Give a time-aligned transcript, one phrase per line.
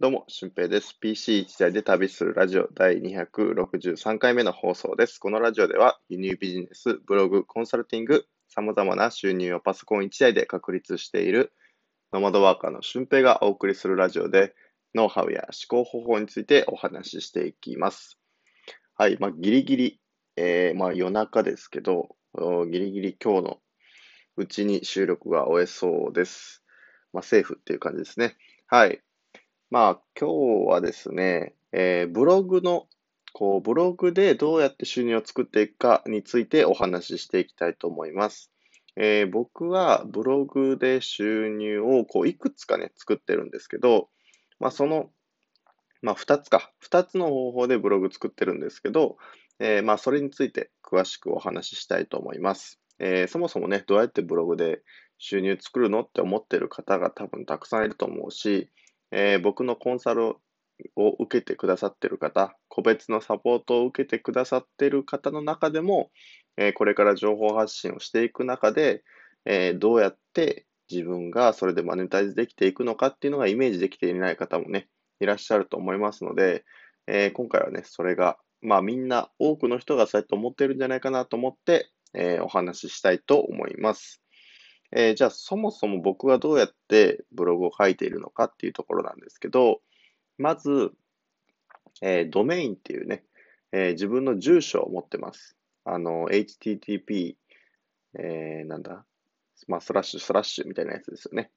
[0.00, 0.98] どうも、俊平です。
[0.98, 5.20] PC 一台で旅するラジオ第263回目の放送です。
[5.20, 11.52] このラジオでは輸入ビジネス、ブログ、コンサルティング、様々な収入をパソコン一台で確立している
[12.12, 14.56] ノマドワーカーの俊平がお送りするラジオで、
[14.96, 18.18] ノウハウや思考方法についてお話ししていきます。
[18.96, 20.00] はい、まあ、ギリギリ、
[20.36, 22.16] えーまあ、夜中ですけど、
[22.68, 23.60] ギリギリ今日の
[24.36, 26.64] うちに収録が終えそうです。
[27.12, 28.36] まあ、セーフっていう感じですね。
[28.66, 29.00] はい。
[29.70, 30.28] まあ、今
[30.66, 32.86] 日はですね、えーブログの、
[33.32, 38.50] こう、ブログでどうやって収入を作っていくかについてお話ししていきたいと思います。
[38.96, 44.08] えー僕はブログで収入を、こう、いくつかね、作ってるんですけど、
[44.60, 45.10] まあ、その、
[46.02, 46.72] まあ、二つか。
[46.78, 49.16] 二つの方法でブログ作ってるんですけど、
[49.58, 52.78] えーまあ、それについて詳しくお話ししたいと思います。
[53.00, 54.82] えーそもそもね、どうやってブログで
[55.18, 58.70] 収入作るのって思ってる方が多分たくさんいると思うし、
[59.16, 60.24] えー僕のコンサル
[60.96, 66.10] を受けてくださってる方、個別のサポートを受けてくださってる方の中でも、
[66.56, 69.04] えーこれから情報発信をしていく中で、
[69.44, 74.88] えーどうやって自分がそれでマネタイズできていくのかっていうのがイメージできていない方もね、
[75.20, 76.64] いらっしゃると思いますので、
[77.06, 84.23] えー今回はね、それが、まあみんな、多くの人がそうやって思ってるんじゃないかなと思って、えーお話ししたいと思います。
[84.96, 89.80] えーじゃあそもそも僕はどうやってブログを書いているのかっていうところなんですけど、
[90.38, 90.92] まず、
[92.00, 93.24] えードメインっていうね、
[93.72, 95.56] えー自分の住所を持ってます。
[95.84, 97.34] あの、http、
[98.18, 99.04] えーなんだ、
[99.66, 101.50] まあ、スラッシュスラッシュみたいなやつですよね。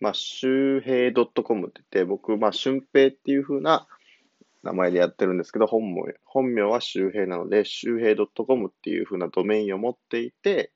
[0.00, 3.86] まあ、周平 .com って言って、僕、まあ、俊平っていう風な
[4.62, 10.72] 名前でやってるんですけど、本名本名は周平なので、周平 .com っていう風なドメインを持っていて、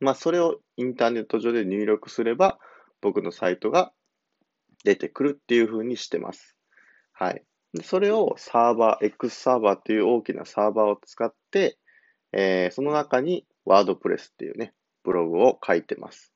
[0.00, 2.58] まあ、それをインターネット上で入力すれば、
[3.00, 3.92] 僕のサイトが
[4.84, 6.56] 出てくるっていう風にしてます。
[7.12, 7.44] はい。
[7.82, 11.78] それをサーバー、X サーバーっていう大きなサーバーを使って、
[12.32, 14.74] えーその中にワードプレスっていうね、
[15.04, 16.32] ブログを書いてます。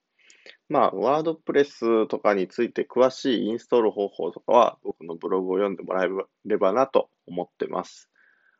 [0.68, 6.08] まあ、ワードプレスとかについて詳しいインストール方法とかは僕のブログを読んでもらえ
[6.44, 8.10] ればなと思ってます。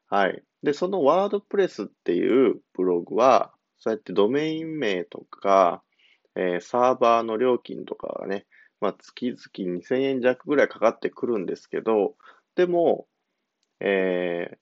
[0.09, 0.43] はい。
[0.63, 5.83] で、そのワードプレスっていうブログは、そうやってドメイン名とか、
[6.37, 8.47] えーサーバーの料金とかがね、
[8.81, 12.15] まあ、月々2000円弱ぐらいかかってくるんですけど、
[12.55, 13.07] でも、
[13.81, 14.59] えー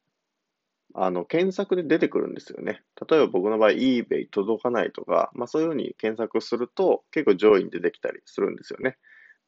[0.95, 2.83] あの、検索で出てくるんですよね。
[3.09, 8.97] 例えば僕の場合、eBay 届かないとか、まあそういうふうに検索すると結構上位に出てきたりするんですよね。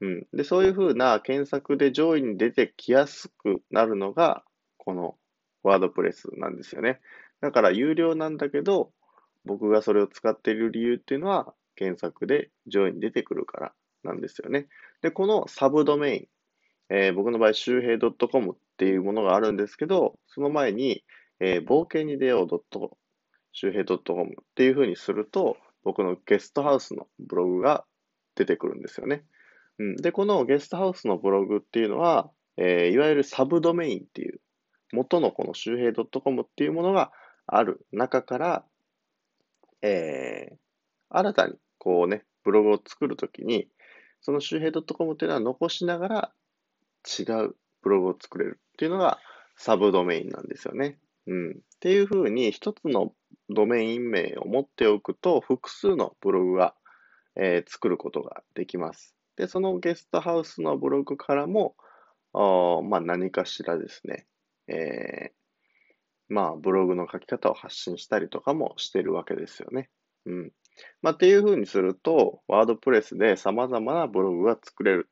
[0.01, 0.27] うん。
[0.35, 4.45] で、そういうふうな検索で上位に出てきやすくなるのが、
[4.77, 5.17] この
[5.63, 7.01] ワードプレスなんですよね。
[7.41, 8.93] だから有料なんだけど、
[9.49, 13.73] 僕がそれを使っている理由っていうのは、検索で上位に出てくるから
[14.05, 14.67] なんですよね。
[15.01, 16.29] で、このサブドメイン、
[16.91, 21.05] えー僕の場合、周平 .com っていうものがあるんですけど、その前に、
[21.41, 22.97] えー冒険に出よう
[23.53, 27.85] 周平 .com っていう風にすると、僕のゲストハウスのブログが
[28.35, 29.25] 出てくるんですよね。
[29.79, 34.41] うん、で、このゲストハウスのブログっていうのは、えーいわゆるサブドメインっていう、
[34.93, 37.13] 元のこの周平 .com っていうものが
[37.47, 38.65] ある中から、
[39.83, 40.57] えー
[41.11, 43.67] 新たにこうね、ブログを作るときに、
[44.21, 46.33] その周平 .com っていうのは残しながら
[47.19, 49.19] 違うブログを作れるっていうのが
[49.57, 50.99] サブドメインなんですよね。
[51.27, 51.51] うん。
[51.53, 53.13] っていうふうに一つの
[53.49, 56.75] ドメイン名を持っておくと複数のブログが、
[57.37, 59.15] えー作ることができます。
[59.37, 61.75] で、そのゲストハウスのブログからも、
[62.35, 64.27] あまあ何かしらですね、
[64.67, 65.33] えー
[66.29, 69.91] まあブログの書き方を発信したりとかもしてるわけですよね。
[70.27, 70.53] うん。
[71.03, 75.09] まあっていうふうにすると、ワードプレスで様々なブログが作れる。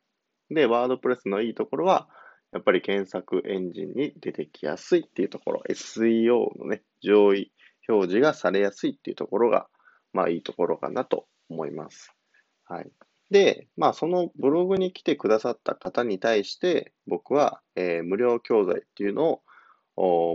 [0.50, 2.09] で、ワードプレスのいいところは、
[2.53, 7.53] やっぱり検索エンジンに出てきやすいっていうところ、SEO のね、上位
[7.88, 9.66] 表示がされやすいっていうところが、
[10.12, 12.12] まあいいところかなと思います。
[12.65, 12.91] はい。
[13.31, 19.42] で、まあそのブログに来てくださった方に対して、僕は、えー無料教材っていうのを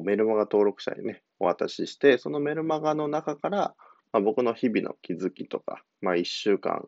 [0.04, 3.76] メルマガ登録者にね、お渡しして、そのメルマガの中から、
[4.12, 6.88] まあ、僕の日々の気づきとか、まあ一週間、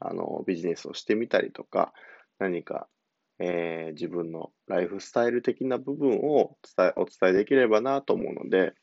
[0.00, 1.92] あの、ビジネスをしてみたりとか、
[2.38, 2.88] 何か
[3.38, 8.74] えー自分のライフスタイル的な部分を伝えお伝えできればなと思うので、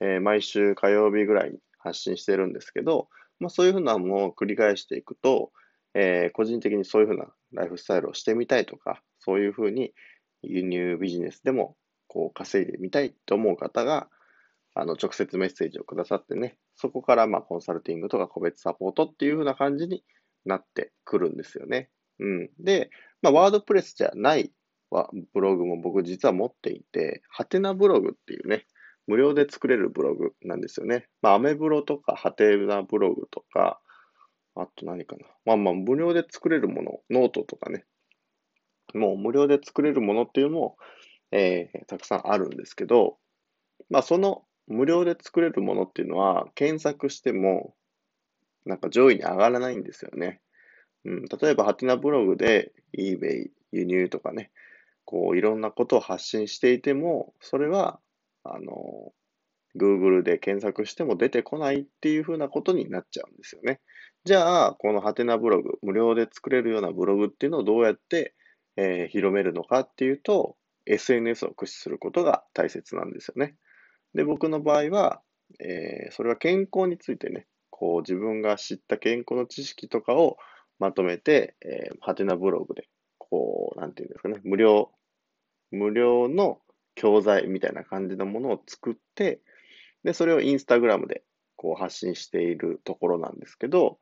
[0.00, 3.08] えー毎週火曜日ぐらいに発信してるんですけど、
[3.38, 5.52] まあ、そういうふうなものを繰り返していくと、
[5.94, 9.92] えー個人的にそういうふうなライフスタイルをしてみたいとか、そういうふうに
[10.42, 11.76] 輸入ビジネスでも
[12.08, 14.08] こう稼いでみたいと思う方が、
[14.74, 20.04] あの、直接メッセージをくださってね、そこからまあコンサルティングとか個別サポートっていうふうな感じに
[20.44, 21.90] なってくるんですよね。
[22.20, 22.50] うん。
[22.58, 22.90] で、
[23.22, 24.52] まあ、ワードプレスじゃない、
[25.34, 28.66] ブログも僕実は持っていて、はてなブログっていうね、
[29.06, 31.08] 無料で作れるブログなんですよね。
[31.22, 33.80] まあ、アメブロとか、はてなブログとか、
[34.54, 35.26] あと何かな。
[35.44, 37.84] まあまあ、無料で作れるもの、ノートとかね。
[38.94, 40.76] もう無料で作れるものっていうのも、
[41.30, 43.18] えー、たくさんあるんですけど、
[43.90, 47.74] まあその無料で作れるものっていうのは、検索しても、
[48.66, 50.40] なんか上位に上がらないんですよね。
[51.04, 54.50] うん、例えば、ハテナブログで eBay 輸入とかね、
[55.04, 57.98] こういろんなことを発信していても、それは、
[58.44, 59.12] あの、
[59.76, 63.80] Google で検索しても出てこないっていうふうなことになっちゃうんですよね。
[64.24, 68.34] じゃあ、このハテナブログ、無料で作れるようなブログっていうのをどうやって、
[68.76, 70.57] えー、広めるのかっていうと、
[70.88, 73.56] SNS を駆使することが大切なんですよね。
[74.14, 75.22] で、僕の場合は、
[75.60, 80.36] えー、それは健康についてね、こう自分が知った健康の知識とかを
[80.78, 82.88] まとめて、えー、ハテナブログで、
[83.18, 84.90] こう、なんていうんですかね、無料、
[85.70, 86.60] 無料の
[86.94, 89.40] 教材みたいな感じのものを作って、
[90.04, 91.22] で、それをインスタグラムで
[91.56, 93.98] こう発信しているところなんですけど、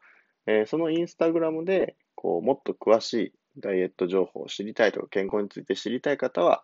[0.46, 6.62] えー、そのインスタグラムで、こう、もっと詳しいダイエット情報を知りたいとか、健康について知りたい方は、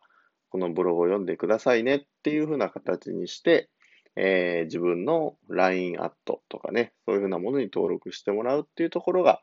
[0.52, 3.70] このブログを読んでくださいねっていうふうな形にして、
[4.16, 9.40] えー、自分の LINE アットとかね、そういうふうなものに登録してもらうっていうところが、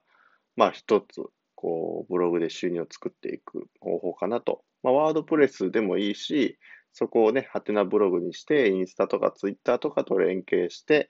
[0.55, 1.23] まあ一つ、
[1.55, 4.63] こう、ブログで収入を作っていく方法かなと。
[4.83, 6.59] まあ、ワードプレスでもいいし、
[6.93, 11.09] そこをね、ハテナブログにして、インスタとかツイッターとかと連携して、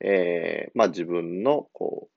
[0.00, 2.08] えー、まあ自分の、こ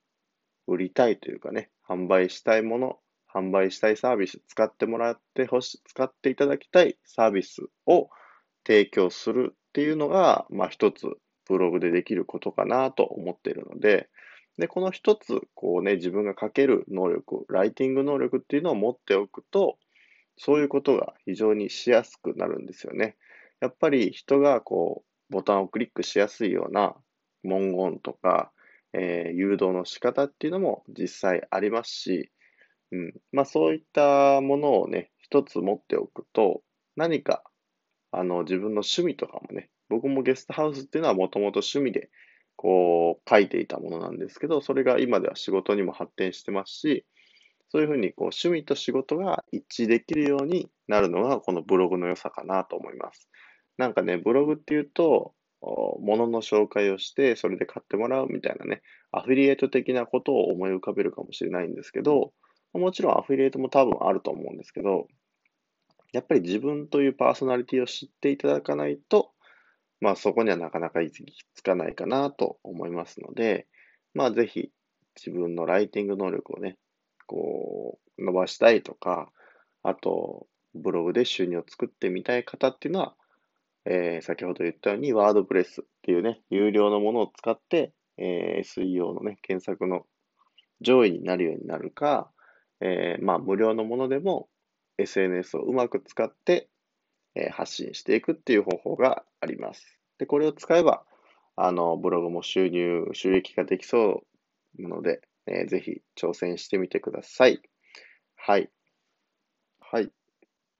[0.66, 3.00] う、売りたいというかね、販売したいもの、
[3.34, 8.10] 販売したいサービス、使ってもらってほしい、使っていただきたいサービスを
[8.66, 11.08] 提供するっていうのが、まあ一つ
[11.48, 14.10] ブログでできることかなと思っているので、
[14.58, 19.78] で、この一つ、こうね、自分が書ける能力、ライティング能力っていうのを持っておくと、
[20.38, 23.16] そういうことが非常にしやすくなるんですよね。
[23.60, 26.96] やっぱり人がこう、ボタンをクリックしやすいような
[27.44, 28.52] 文言とか、
[28.94, 32.32] えー、誘導の仕方っていうのも実際ありますし、
[32.92, 33.14] うん。
[33.32, 36.62] まあそういったものをね、一つ持っておくと、
[36.96, 37.44] 何か、
[38.12, 42.10] あの、自分の趣味とかもね、僕もゲストハウスっていうのはもともと趣味で、
[42.56, 47.06] こう、書いていたものなんですけど、それが今では仕事にも発展してますし、
[47.70, 53.30] そういうふうにこう趣味と仕事が一致できるようになるのがこのブログの良さかなと思います。
[53.78, 55.34] なんかね、ブログっていうと、
[56.02, 62.34] 物の紹介をして、それで買ってもらうみたいなね、アフィリエイト的なことを思い浮かべるかもしれないんですけど、
[62.74, 65.08] もちろんアフィリエイトも多分あると思うんですけど、
[66.14, 69.32] やっぱり自分というパーソナリティを知っていただかないと、
[70.00, 71.26] まあそこにはなかなか行き
[71.56, 73.68] 着かないかなと思いますので、
[74.14, 74.72] まあぜひ
[75.16, 76.78] 自分のライティング能力をね、
[77.28, 79.32] こう伸ばしたいとか、
[79.84, 83.16] あとブログで収入を作ってみたい方っていうのは、
[83.86, 90.06] えー、先ほど言ったように、ワードプレスっていうね、有料のものを使って、えー、SEO のね、検索の
[90.82, 92.32] 上位になるようになるか、
[92.82, 94.50] えー、まあ、無料のものでも
[94.98, 96.68] SNS をうまく使って、
[97.36, 100.00] えー、発信していくっていう方法があります。
[100.18, 101.04] で、これを使えば、
[101.56, 104.24] あの、ブログも収入、収益ができそ
[104.78, 107.62] うなので、えー、ぜひ挑戦してみてください。
[108.36, 108.70] はい。
[109.80, 110.12] はい。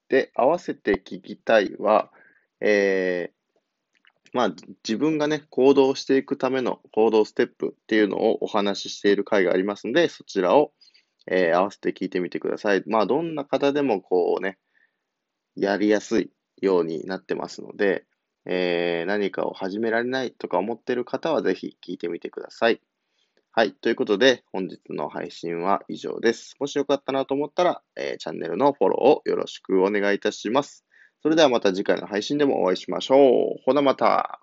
[0.10, 2.12] で、合わせて聞きたいは、
[2.60, 3.42] えー、
[4.34, 4.56] まあ、
[4.88, 10.72] 自分がね、行動していくための行動ステップっていうのをお話ししている回がありますので、そちらを、
[11.28, 12.84] えー、合わせて聞いてみてください。
[12.88, 14.58] まあ、どんな方でもこうね、
[15.56, 18.06] やりやすいようになってますので、
[18.46, 22.82] えー、何かを始められないとか思ってる方はぜひ聞いてみてください。
[23.54, 23.74] はい。
[23.74, 26.56] ということで、本日の配信は以上です。
[26.60, 30.86] もしよかったなと思ったら、えー、チャンネルのフォローをよろしくお願いいたします。
[31.22, 33.62] それではまた次回の配信でもお会いしましょう。
[33.66, 34.42] ほなまた。